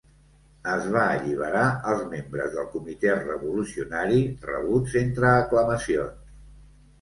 [0.75, 6.35] Es va alliberar als membres del Comitè revolucionari, rebuts entre aclamacions.